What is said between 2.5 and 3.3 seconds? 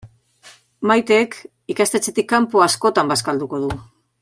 askotan